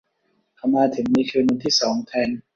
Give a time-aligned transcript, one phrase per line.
[0.55, 2.29] เขามาถึงในคืนวันที่สองแทน